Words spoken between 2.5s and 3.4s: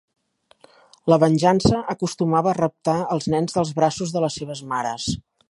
a raptar els